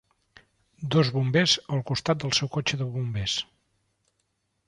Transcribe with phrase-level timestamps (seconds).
[0.95, 3.39] Dos bombers al costat del seu cotxe de bombers.